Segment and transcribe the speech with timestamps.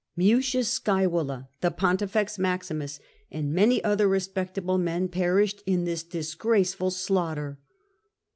[0.15, 7.59] Mucius Scmvola, the Pontifex Maximus, and many other respectable men, perished in this disgraceful slaughter.